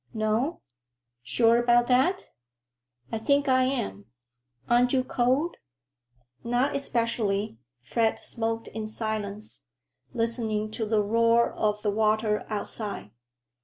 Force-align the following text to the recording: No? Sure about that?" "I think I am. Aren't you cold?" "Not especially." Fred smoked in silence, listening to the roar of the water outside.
No? 0.15 0.61
Sure 1.21 1.59
about 1.59 1.85
that?" 1.85 2.29
"I 3.11 3.19
think 3.19 3.47
I 3.47 3.65
am. 3.65 4.07
Aren't 4.67 4.93
you 4.93 5.03
cold?" 5.03 5.57
"Not 6.43 6.75
especially." 6.75 7.59
Fred 7.83 8.17
smoked 8.23 8.67
in 8.69 8.87
silence, 8.87 9.67
listening 10.11 10.71
to 10.71 10.87
the 10.87 11.03
roar 11.03 11.51
of 11.53 11.83
the 11.83 11.91
water 11.91 12.43
outside. 12.49 13.11